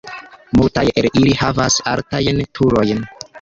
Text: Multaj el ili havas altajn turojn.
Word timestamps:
Multaj 0.59 0.83
el 1.01 1.07
ili 1.19 1.35
havas 1.41 1.77
altajn 1.93 2.41
turojn. 2.61 3.07